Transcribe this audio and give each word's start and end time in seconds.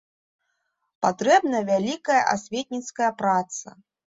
Патрэбна 1.05 1.59
вялікая 1.69 2.21
асветніцкая 2.33 3.11
праца. 3.23 3.67